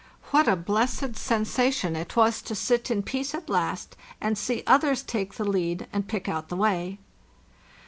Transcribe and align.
What 0.31 0.47
a 0.47 0.55
blessed 0.55 1.15
sensation 1.15 1.95
it 1.95 2.15
was 2.15 2.41
to 2.41 2.55
sit 2.55 2.89
in 2.89 3.03
peace 3.03 3.35
at 3.35 3.51
last, 3.51 3.95
and 4.19 4.35
see 4.35 4.63
others 4.65 5.03
take 5.03 5.35
the 5.35 5.45
lead 5.45 5.85
and 5.93 6.07
pick 6.07 6.27
out 6.27 6.49
the 6.49 6.55
way! 6.57 6.97